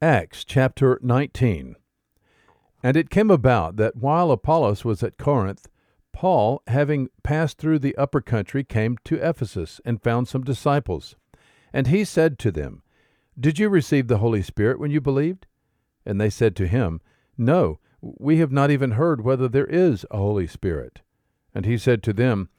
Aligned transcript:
Acts 0.00 0.44
chapter 0.44 1.00
19. 1.02 1.74
And 2.84 2.96
it 2.96 3.10
came 3.10 3.32
about 3.32 3.74
that 3.78 3.96
while 3.96 4.30
Apollos 4.30 4.84
was 4.84 5.02
at 5.02 5.18
Corinth, 5.18 5.68
Paul, 6.12 6.62
having 6.68 7.08
passed 7.24 7.58
through 7.58 7.80
the 7.80 7.96
upper 7.96 8.20
country, 8.20 8.62
came 8.62 8.96
to 9.02 9.16
Ephesus 9.16 9.80
and 9.84 10.00
found 10.00 10.28
some 10.28 10.44
disciples. 10.44 11.16
And 11.72 11.88
he 11.88 12.04
said 12.04 12.38
to 12.38 12.52
them, 12.52 12.84
Did 13.38 13.58
you 13.58 13.68
receive 13.68 14.06
the 14.06 14.18
Holy 14.18 14.40
Spirit 14.40 14.78
when 14.78 14.92
you 14.92 15.00
believed? 15.00 15.48
And 16.06 16.20
they 16.20 16.30
said 16.30 16.54
to 16.56 16.68
him, 16.68 17.00
No, 17.36 17.80
we 18.00 18.36
have 18.36 18.52
not 18.52 18.70
even 18.70 18.92
heard 18.92 19.24
whether 19.24 19.48
there 19.48 19.66
is 19.66 20.06
a 20.12 20.18
Holy 20.18 20.46
Spirit. 20.46 21.02
And 21.52 21.66
he 21.66 21.76
said 21.76 22.04
to 22.04 22.12
them, 22.12 22.50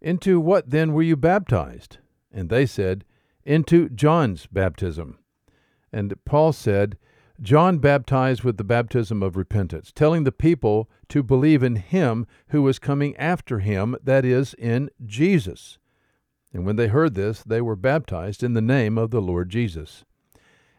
Into 0.00 0.40
what 0.40 0.70
then 0.70 0.92
were 0.92 1.02
you 1.02 1.14
baptized? 1.14 1.98
And 2.32 2.50
they 2.50 2.66
said, 2.66 3.04
Into 3.44 3.88
John's 3.88 4.48
baptism. 4.48 5.20
And 5.92 6.14
Paul 6.24 6.52
said, 6.52 6.98
John 7.40 7.78
baptized 7.78 8.42
with 8.42 8.56
the 8.56 8.64
baptism 8.64 9.22
of 9.22 9.36
repentance, 9.36 9.92
telling 9.92 10.24
the 10.24 10.32
people 10.32 10.90
to 11.08 11.22
believe 11.22 11.62
in 11.62 11.76
him 11.76 12.26
who 12.48 12.62
was 12.62 12.80
coming 12.80 13.16
after 13.16 13.60
him, 13.60 13.96
that 14.02 14.24
is, 14.24 14.54
in 14.54 14.90
Jesus. 15.06 15.78
And 16.52 16.66
when 16.66 16.76
they 16.76 16.88
heard 16.88 17.14
this, 17.14 17.42
they 17.42 17.60
were 17.60 17.76
baptized 17.76 18.42
in 18.42 18.54
the 18.54 18.60
name 18.60 18.98
of 18.98 19.10
the 19.10 19.20
Lord 19.20 19.50
Jesus. 19.50 20.04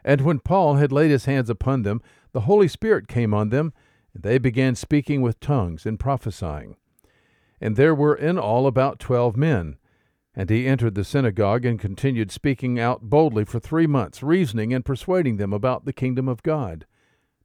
And 0.03 0.21
when 0.21 0.39
Paul 0.39 0.75
had 0.75 0.91
laid 0.91 1.11
his 1.11 1.25
hands 1.25 1.49
upon 1.49 1.83
them, 1.83 2.01
the 2.33 2.41
Holy 2.41 2.67
Spirit 2.67 3.07
came 3.07 3.33
on 3.33 3.49
them, 3.49 3.73
and 4.13 4.23
they 4.23 4.37
began 4.37 4.75
speaking 4.75 5.21
with 5.21 5.39
tongues 5.39 5.85
and 5.85 5.99
prophesying. 5.99 6.75
And 7.61 7.75
there 7.75 7.95
were 7.95 8.15
in 8.15 8.37
all 8.37 8.67
about 8.67 8.99
twelve 8.99 9.35
men. 9.35 9.77
And 10.39 10.49
he 10.49 10.67
entered 10.67 10.95
the 10.95 11.03
synagogue 11.03 11.65
and 11.65 11.77
continued 11.77 12.31
speaking 12.31 12.79
out 12.79 13.01
boldly 13.01 13.43
for 13.43 13.59
three 13.59 13.87
months, 13.87 14.23
reasoning 14.23 14.73
and 14.73 14.85
persuading 14.85 15.35
them 15.35 15.51
about 15.51 15.83
the 15.83 15.91
kingdom 15.91 16.29
of 16.29 16.43
God. 16.43 16.85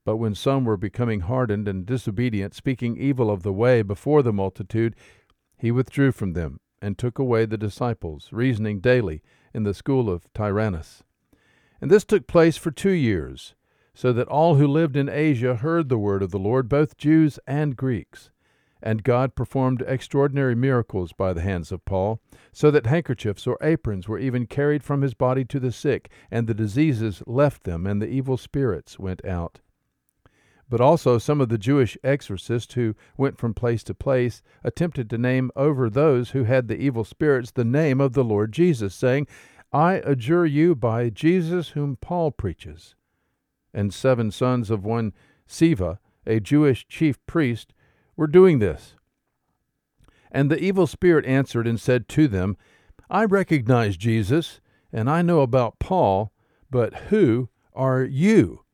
But 0.05 0.19
when 0.19 0.37
some 0.37 0.65
were 0.65 0.77
becoming 0.77 1.23
hardened 1.23 1.67
and 1.67 1.85
disobedient, 1.85 2.55
speaking 2.55 2.97
evil 2.97 3.33
of 3.33 3.43
the 3.43 3.53
way 3.53 3.83
before 3.83 4.23
the 4.23 4.33
multitude, 4.33 4.95
he 5.57 5.73
withdrew 5.73 6.13
from 6.13 6.35
them 6.35 6.61
and 6.81 6.97
took 6.97 7.19
away 7.19 7.47
the 7.47 7.59
disciples, 7.59 8.29
reasoning 8.31 8.79
daily 8.79 9.23
in 9.53 9.65
the 9.65 9.75
school 9.75 10.09
of 10.09 10.33
Tyrannus. 10.33 11.03
And 11.81 11.91
this 11.91 12.05
took 12.05 12.29
place 12.29 12.57
for 12.57 12.71
two 12.71 12.91
years, 12.91 13.57
so 13.93 14.13
that 14.13 14.29
all 14.29 14.55
who 14.55 14.69
lived 14.69 14.97
in 14.97 15.09
Asia 15.09 15.57
heard 15.57 15.89
the 15.89 15.99
word 15.99 16.23
of 16.23 16.31
the 16.31 16.39
Lord, 16.39 16.69
both 16.69 16.97
Jews 16.97 17.41
and 17.45 17.77
Greeks. 17.77 18.31
And 18.87 19.03
God 19.03 19.35
performed 19.35 19.83
extraordinary 19.87 20.55
miracles 20.55 21.15
by 21.15 21.33
the 21.33 21.41
hands 21.41 21.73
of 21.73 21.87
Paul, 21.87 22.21
so 22.53 22.71
that 22.71 22.85
handkerchiefs 22.85 23.47
or 23.47 23.57
aprons 23.63 24.07
were 24.07 24.19
even 24.19 24.47
carried 24.47 24.85
from 24.85 25.01
his 25.01 25.15
body 25.15 25.43
to 25.47 25.59
the 25.59 25.73
sick, 25.73 26.11
and 26.31 26.47
the 26.47 26.53
diseases 26.53 27.23
left 27.27 27.65
them, 27.65 27.87
and 27.87 28.03
the 28.03 28.07
evil 28.07 28.37
spirits 28.37 28.99
went 28.99 29.25
out. 29.25 29.61
But 30.69 30.83
also 30.83 31.17
some 31.17 31.41
of 31.41 31.49
the 31.49 31.57
Jewish 31.57 31.97
exorcists 32.05 32.75
who 32.75 32.95
went 33.17 33.39
from 33.39 33.55
place 33.55 33.83
to 33.85 33.95
place 33.95 34.43
attempted 34.63 35.09
to 35.09 35.19
name 35.19 35.51
over 35.57 35.89
those 35.89 36.31
who 36.33 36.45
had 36.45 36.69
the 36.69 36.77
evil 36.77 37.05
spirits 37.05 37.53
the 37.53 37.65
name 37.65 38.03
of 38.03 38.13
the 38.13 38.25
Lord 38.25 38.53
Jesus, 38.53 38.95
saying, 38.95 39.27
I 39.73 39.95
adjure 40.05 40.45
you 40.45 40.75
by 40.75 41.09
Jesus 41.09 41.71
whom 41.71 41.97
Paul 41.97 42.33
preaches. 42.33 42.97
And 43.73 43.95
seven 43.95 44.31
sons 44.31 44.71
of 44.71 44.85
one 44.85 45.15
Sceva, 45.49 45.99
a 46.27 46.39
Jewish 46.39 46.87
chief 46.87 47.25
priest, 47.27 47.73
were 48.17 48.27
doing 48.27 48.59
this. 48.59 48.95
And 50.31 50.51
the 50.51 50.59
evil 50.59 50.87
spirit 50.87 51.25
answered 51.27 51.67
and 51.67 51.81
said 51.81 52.09
to 52.11 52.29
them, 52.29 52.57
I 53.09 53.25
recognize 53.25 53.97
Jesus, 53.97 54.61
and 54.93 55.09
I 55.09 55.23
know 55.23 55.41
about 55.41 55.79
Paul, 55.79 56.33
but 56.71 56.95
who 56.95 57.49
are 57.75 58.03
you? 58.03 58.65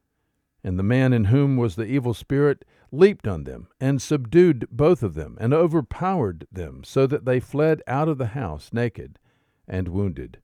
And 0.65 0.79
the 0.79 0.83
man 0.83 1.13
in 1.13 1.27
whom 1.27 1.57
was 1.57 1.77
the 1.77 1.87
evil 1.87 2.15
spirit 2.15 2.65
leaped 2.93 3.29
on 3.29 3.45
them, 3.45 3.69
and 3.81 4.03
subdued 4.03 4.67
both 4.71 5.03
of 5.03 5.15
them, 5.15 5.37
and 5.41 5.55
overpowered 5.55 6.47
them, 6.51 6.83
so 6.83 7.07
that 7.07 7.25
they 7.25 7.41
fled 7.41 7.83
out 7.87 8.09
of 8.09 8.19
the 8.19 8.29
house 8.29 8.71
naked 8.73 9.19
and 9.69 9.89
wounded. 9.89 10.39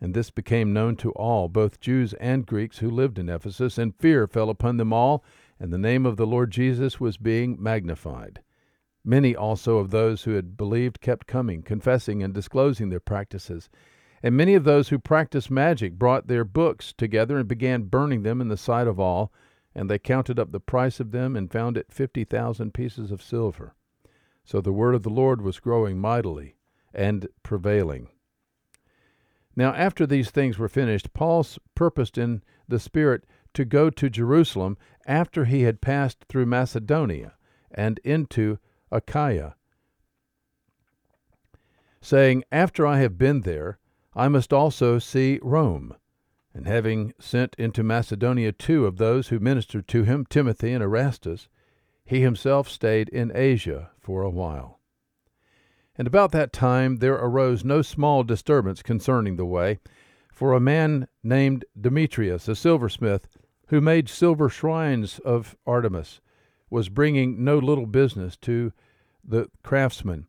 And 0.00 0.14
this 0.14 0.30
became 0.30 0.72
known 0.72 0.96
to 0.96 1.12
all, 1.12 1.48
both 1.48 1.80
Jews 1.80 2.12
and 2.14 2.44
Greeks 2.44 2.78
who 2.78 2.90
lived 2.90 3.18
in 3.18 3.28
Ephesus, 3.28 3.78
and 3.78 3.94
fear 3.94 4.26
fell 4.26 4.50
upon 4.50 4.76
them 4.76 4.92
all 4.92 5.24
and 5.62 5.72
the 5.72 5.78
name 5.78 6.04
of 6.04 6.16
the 6.16 6.26
Lord 6.26 6.50
Jesus 6.50 6.98
was 6.98 7.16
being 7.16 7.56
magnified. 7.56 8.42
Many 9.04 9.36
also 9.36 9.76
of 9.76 9.90
those 9.90 10.24
who 10.24 10.32
had 10.32 10.56
believed 10.56 11.00
kept 11.00 11.28
coming, 11.28 11.62
confessing 11.62 12.20
and 12.20 12.34
disclosing 12.34 12.88
their 12.88 12.98
practices. 12.98 13.70
And 14.24 14.36
many 14.36 14.54
of 14.56 14.64
those 14.64 14.88
who 14.88 14.98
practiced 14.98 15.52
magic 15.52 15.92
brought 15.92 16.26
their 16.26 16.44
books 16.44 16.92
together 16.92 17.38
and 17.38 17.46
began 17.46 17.84
burning 17.84 18.24
them 18.24 18.40
in 18.40 18.48
the 18.48 18.56
sight 18.56 18.88
of 18.88 18.98
all. 18.98 19.32
And 19.72 19.88
they 19.88 20.00
counted 20.00 20.36
up 20.36 20.50
the 20.50 20.58
price 20.58 20.98
of 20.98 21.12
them 21.12 21.36
and 21.36 21.48
found 21.48 21.76
it 21.76 21.92
fifty 21.92 22.24
thousand 22.24 22.74
pieces 22.74 23.12
of 23.12 23.22
silver. 23.22 23.76
So 24.44 24.60
the 24.60 24.72
word 24.72 24.96
of 24.96 25.04
the 25.04 25.10
Lord 25.10 25.42
was 25.42 25.60
growing 25.60 25.96
mightily 25.96 26.56
and 26.92 27.28
prevailing. 27.44 28.08
Now, 29.54 29.72
after 29.74 30.08
these 30.08 30.30
things 30.30 30.58
were 30.58 30.68
finished, 30.68 31.14
Paul 31.14 31.46
purposed 31.76 32.18
in 32.18 32.42
the 32.66 32.80
Spirit 32.80 33.24
to 33.54 33.64
go 33.64 33.90
to 33.90 34.10
Jerusalem 34.10 34.76
after 35.06 35.44
he 35.44 35.62
had 35.62 35.80
passed 35.80 36.24
through 36.28 36.46
Macedonia 36.46 37.34
and 37.70 37.98
into 38.04 38.58
Achaia, 38.90 39.56
saying, 42.00 42.44
After 42.52 42.86
I 42.86 42.98
have 42.98 43.18
been 43.18 43.40
there, 43.40 43.78
I 44.14 44.28
must 44.28 44.52
also 44.52 44.98
see 44.98 45.38
Rome. 45.42 45.94
And 46.54 46.66
having 46.66 47.14
sent 47.18 47.54
into 47.58 47.82
Macedonia 47.82 48.52
two 48.52 48.84
of 48.86 48.98
those 48.98 49.28
who 49.28 49.40
ministered 49.40 49.88
to 49.88 50.02
him, 50.02 50.26
Timothy 50.28 50.72
and 50.72 50.82
Erastus, 50.82 51.48
he 52.04 52.20
himself 52.20 52.68
stayed 52.68 53.08
in 53.08 53.32
Asia 53.34 53.90
for 53.98 54.22
a 54.22 54.30
while. 54.30 54.80
And 55.96 56.06
about 56.06 56.32
that 56.32 56.52
time 56.52 56.96
there 56.96 57.14
arose 57.14 57.64
no 57.64 57.80
small 57.80 58.22
disturbance 58.22 58.82
concerning 58.82 59.36
the 59.36 59.46
way, 59.46 59.78
for 60.32 60.52
a 60.52 60.60
man 60.60 61.08
named 61.22 61.64
Demetrius, 61.78 62.48
a 62.48 62.56
silversmith, 62.56 63.28
who 63.72 63.80
made 63.80 64.06
silver 64.06 64.50
shrines 64.50 65.18
of 65.20 65.56
Artemis, 65.66 66.20
was 66.68 66.90
bringing 66.90 67.42
no 67.42 67.56
little 67.56 67.86
business 67.86 68.36
to 68.36 68.70
the 69.24 69.48
craftsmen. 69.62 70.26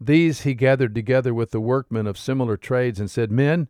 These 0.00 0.40
he 0.40 0.54
gathered 0.54 0.92
together 0.92 1.32
with 1.32 1.52
the 1.52 1.60
workmen 1.60 2.08
of 2.08 2.18
similar 2.18 2.56
trades 2.56 2.98
and 2.98 3.08
said, 3.08 3.30
Men, 3.30 3.68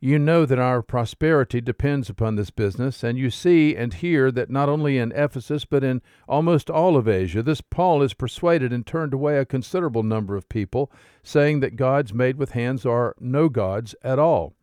you 0.00 0.18
know 0.18 0.44
that 0.44 0.58
our 0.58 0.82
prosperity 0.82 1.62
depends 1.62 2.10
upon 2.10 2.36
this 2.36 2.50
business, 2.50 3.02
and 3.02 3.16
you 3.16 3.30
see 3.30 3.74
and 3.74 3.94
hear 3.94 4.30
that 4.32 4.50
not 4.50 4.68
only 4.68 4.98
in 4.98 5.12
Ephesus, 5.12 5.64
but 5.64 5.82
in 5.82 6.02
almost 6.28 6.68
all 6.68 6.98
of 6.98 7.08
Asia, 7.08 7.42
this 7.42 7.62
Paul 7.62 8.02
is 8.02 8.12
persuaded 8.12 8.70
and 8.70 8.86
turned 8.86 9.14
away 9.14 9.38
a 9.38 9.46
considerable 9.46 10.02
number 10.02 10.36
of 10.36 10.46
people, 10.50 10.92
saying 11.22 11.60
that 11.60 11.76
gods 11.76 12.12
made 12.12 12.36
with 12.36 12.50
hands 12.50 12.84
are 12.84 13.16
no 13.18 13.48
gods 13.48 13.94
at 14.02 14.18
all. 14.18 14.57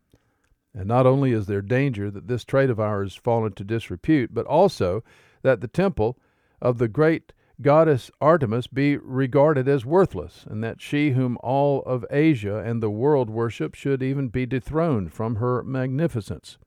And 0.76 0.86
not 0.86 1.06
only 1.06 1.32
is 1.32 1.46
there 1.46 1.62
danger 1.62 2.10
that 2.10 2.28
this 2.28 2.44
trade 2.44 2.68
of 2.68 2.78
ours 2.78 3.14
fall 3.14 3.46
into 3.46 3.64
disrepute, 3.64 4.34
but 4.34 4.46
also 4.46 5.02
that 5.42 5.62
the 5.62 5.68
temple 5.68 6.18
of 6.60 6.76
the 6.76 6.88
great 6.88 7.32
goddess 7.62 8.10
Artemis 8.20 8.66
be 8.66 8.98
regarded 8.98 9.66
as 9.66 9.86
worthless, 9.86 10.44
and 10.46 10.62
that 10.62 10.82
she 10.82 11.12
whom 11.12 11.38
all 11.42 11.82
of 11.84 12.04
Asia 12.10 12.58
and 12.58 12.82
the 12.82 12.90
world 12.90 13.30
worship 13.30 13.74
should 13.74 14.02
even 14.02 14.28
be 14.28 14.44
dethroned 14.44 15.14
from 15.14 15.36
her 15.36 15.62
magnificence. 15.62 16.58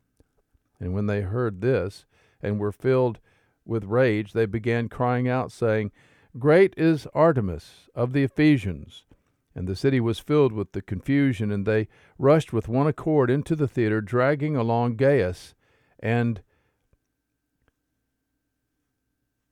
And 0.80 0.96
when 0.96 1.06
they 1.06 1.22
heard 1.22 1.62
this, 1.62 2.06
and 2.42 2.60
were 2.60 2.72
filled 2.72 3.20
with 3.66 3.84
rage, 3.84 4.34
they 4.34 4.48
began 4.48 4.90
crying 4.90 5.28
out, 5.28 5.52
saying, 5.52 5.92
Great 6.38 6.74
is 6.78 7.06
Artemis 7.14 7.90
of 7.94 8.14
the 8.14 8.24
Ephesians. 8.24 9.06
And 9.56 9.68
the 9.68 9.76
city 9.76 10.00
was 10.00 10.20
filled 10.20 10.54
with 10.54 10.72
the 10.74 10.82
confusion, 10.82 11.52
and 11.52 11.66
they 11.66 11.88
rushed 12.18 12.54
with 12.54 12.68
one 12.68 12.88
accord 12.88 13.30
into 13.30 13.56
the 13.56 13.68
theater, 13.68 14.02
dragging 14.02 14.56
along 14.56 14.96
Gaius 14.96 15.56
and 16.00 16.42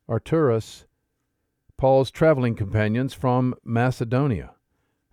Aristarchus, 0.10 0.86
Paul's 1.77 2.10
traveling 2.10 2.56
companions 2.56 3.13
from 3.13 3.54
Macedonia. 3.63 4.54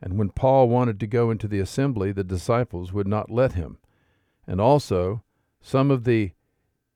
And 0.00 0.18
when 0.18 0.30
Paul 0.30 0.68
wanted 0.68 1.00
to 1.00 1.06
go 1.06 1.30
into 1.30 1.48
the 1.48 1.60
assembly, 1.60 2.12
the 2.12 2.24
disciples 2.24 2.92
would 2.92 3.08
not 3.08 3.30
let 3.30 3.52
him. 3.52 3.78
And 4.46 4.60
also 4.60 5.22
some 5.60 5.90
of 5.90 6.04
the 6.04 6.32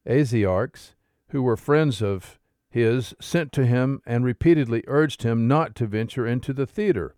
Asiarchs, 0.07 0.95
who 1.31 1.43
were 1.43 1.57
friends 1.57 2.03
of 2.03 2.39
his, 2.71 3.15
sent 3.21 3.51
to 3.53 3.67
him 3.67 4.03
and 4.07 4.25
repeatedly 4.25 4.85
urged 4.87 5.23
him 5.23 5.49
not 5.49 5.75
to 5.77 5.87
venture 5.87 6.27
into 6.27 6.53
the 6.53 6.67
theater. 6.67 7.15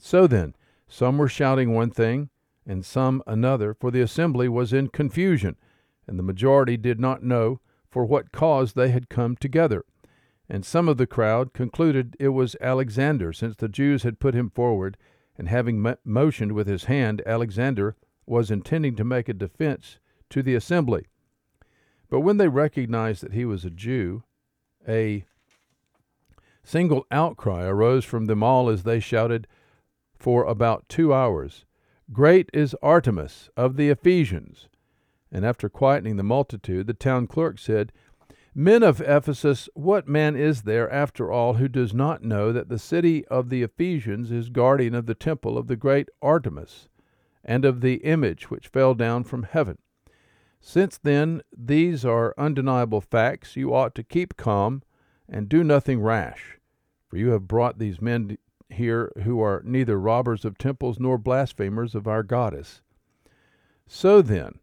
So 0.00 0.26
then, 0.26 0.54
some 0.86 1.18
were 1.18 1.28
shouting 1.28 1.74
one 1.74 1.90
thing, 1.90 2.30
and 2.66 2.84
some 2.84 3.22
another, 3.26 3.74
for 3.74 3.90
the 3.90 4.00
assembly 4.00 4.48
was 4.48 4.72
in 4.72 4.88
confusion, 4.88 5.56
and 6.06 6.18
the 6.18 6.22
majority 6.22 6.76
did 6.76 7.00
not 7.00 7.22
know 7.22 7.60
for 7.90 8.04
what 8.04 8.32
cause 8.32 8.74
they 8.74 8.90
had 8.90 9.08
come 9.08 9.36
together. 9.36 9.84
And 10.48 10.64
some 10.64 10.88
of 10.88 10.96
the 10.96 11.06
crowd 11.06 11.52
concluded 11.52 12.16
it 12.18 12.28
was 12.28 12.56
Alexander, 12.60 13.32
since 13.32 13.56
the 13.56 13.68
Jews 13.68 14.02
had 14.02 14.20
put 14.20 14.34
him 14.34 14.50
forward, 14.50 14.96
and 15.36 15.48
having 15.48 15.94
motioned 16.04 16.52
with 16.52 16.66
his 16.66 16.84
hand, 16.84 17.22
Alexander 17.26 17.96
was 18.26 18.50
intending 18.50 18.96
to 18.96 19.04
make 19.04 19.28
a 19.28 19.34
defense 19.34 19.98
to 20.30 20.42
the 20.42 20.54
assembly. 20.54 21.06
But 22.10 22.20
when 22.20 22.38
they 22.38 22.48
recognized 22.48 23.22
that 23.22 23.32
he 23.32 23.44
was 23.44 23.64
a 23.64 23.70
Jew, 23.70 24.22
a 24.86 25.24
single 26.64 27.06
outcry 27.10 27.64
arose 27.64 28.04
from 28.04 28.26
them 28.26 28.42
all 28.42 28.68
as 28.68 28.82
they 28.82 29.00
shouted 29.00 29.46
for 30.18 30.44
about 30.44 30.88
two 30.88 31.14
hours, 31.14 31.64
Great 32.12 32.50
is 32.52 32.74
Artemis 32.82 33.50
of 33.56 33.76
the 33.76 33.90
Ephesians! 33.90 34.68
And 35.30 35.44
after 35.44 35.68
quietening 35.68 36.16
the 36.16 36.22
multitude, 36.22 36.86
the 36.86 36.94
town 36.94 37.26
clerk 37.26 37.58
said, 37.58 37.92
Men 38.54 38.82
of 38.82 39.00
Ephesus, 39.00 39.68
what 39.74 40.08
man 40.08 40.34
is 40.34 40.62
there, 40.62 40.90
after 40.90 41.30
all, 41.30 41.54
who 41.54 41.68
does 41.68 41.94
not 41.94 42.24
know 42.24 42.50
that 42.50 42.68
the 42.68 42.78
city 42.78 43.24
of 43.26 43.50
the 43.50 43.62
Ephesians 43.62 44.32
is 44.32 44.48
guardian 44.48 44.94
of 44.94 45.06
the 45.06 45.14
temple 45.14 45.56
of 45.56 45.68
the 45.68 45.76
great 45.76 46.08
Artemis, 46.20 46.88
and 47.44 47.64
of 47.64 47.82
the 47.82 47.96
image 47.96 48.50
which 48.50 48.68
fell 48.68 48.94
down 48.94 49.22
from 49.22 49.44
heaven? 49.44 49.78
Since 50.60 50.98
then 50.98 51.42
these 51.56 52.04
are 52.04 52.34
undeniable 52.36 53.00
facts, 53.00 53.54
you 53.54 53.72
ought 53.72 53.94
to 53.94 54.02
keep 54.02 54.36
calm 54.36 54.82
and 55.28 55.48
do 55.48 55.62
nothing 55.62 56.00
rash, 56.00 56.58
for 57.06 57.16
you 57.16 57.30
have 57.30 57.46
brought 57.46 57.78
these 57.78 58.00
men 58.00 58.38
here 58.70 59.12
who 59.24 59.40
are 59.40 59.62
neither 59.64 59.98
robbers 59.98 60.44
of 60.44 60.58
temples 60.58 60.98
nor 60.98 61.18
blasphemers 61.18 61.94
of 61.94 62.06
our 62.06 62.22
goddess. 62.22 62.80
So 63.86 64.20
then, 64.22 64.58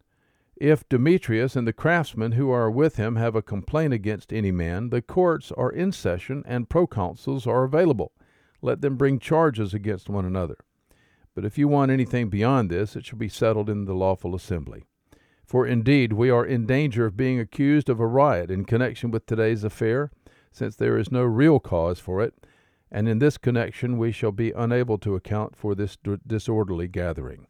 if 0.56 0.88
Demetrius 0.88 1.54
and 1.54 1.66
the 1.66 1.72
craftsmen 1.72 2.32
who 2.32 2.50
are 2.50 2.70
with 2.70 2.96
him 2.96 3.16
have 3.16 3.36
a 3.36 3.42
complaint 3.42 3.92
against 3.92 4.32
any 4.32 4.50
man, 4.50 4.88
the 4.88 5.02
courts 5.02 5.52
are 5.52 5.70
in 5.70 5.92
session 5.92 6.42
and 6.46 6.68
proconsuls 6.68 7.46
are 7.46 7.64
available. 7.64 8.12
Let 8.62 8.80
them 8.80 8.96
bring 8.96 9.18
charges 9.18 9.74
against 9.74 10.08
one 10.08 10.24
another. 10.24 10.56
But 11.34 11.44
if 11.44 11.58
you 11.58 11.68
want 11.68 11.90
anything 11.90 12.30
beyond 12.30 12.70
this, 12.70 12.96
it 12.96 13.04
shall 13.04 13.18
be 13.18 13.28
settled 13.28 13.68
in 13.68 13.84
the 13.84 13.94
lawful 13.94 14.34
assembly. 14.34 14.84
For 15.44 15.66
indeed, 15.66 16.14
we 16.14 16.30
are 16.30 16.46
in 16.46 16.66
danger 16.66 17.04
of 17.04 17.16
being 17.16 17.38
accused 17.38 17.90
of 17.90 18.00
a 18.00 18.06
riot 18.06 18.50
in 18.50 18.64
connection 18.64 19.10
with 19.10 19.26
today's 19.26 19.62
affair, 19.62 20.10
since 20.50 20.74
there 20.74 20.96
is 20.96 21.12
no 21.12 21.22
real 21.22 21.60
cause 21.60 22.00
for 22.00 22.22
it, 22.22 22.34
and 22.90 23.08
in 23.08 23.18
this 23.18 23.38
connection 23.38 23.98
we 23.98 24.12
shall 24.12 24.32
be 24.32 24.52
unable 24.52 24.98
to 24.98 25.14
account 25.14 25.56
for 25.56 25.74
this 25.74 25.96
disorderly 26.26 26.88
gathering. 26.88 27.46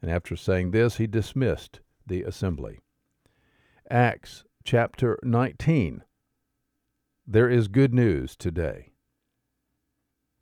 And 0.00 0.10
after 0.10 0.34
saying 0.34 0.72
this, 0.72 0.96
he 0.96 1.06
dismissed 1.06 1.80
the 2.06 2.22
assembly. 2.22 2.80
Acts 3.90 4.44
chapter 4.64 5.18
19. 5.22 6.02
There 7.26 7.48
is 7.48 7.68
good 7.68 7.94
news 7.94 8.36
today. 8.36 8.91